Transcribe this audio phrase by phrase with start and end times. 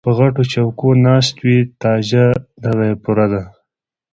[0.05, 2.25] پۀ غټو چوکــــو ناست وي تاجه
[2.63, 3.41] دغه یې پوره ده